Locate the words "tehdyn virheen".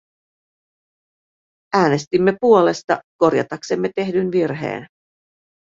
3.95-4.87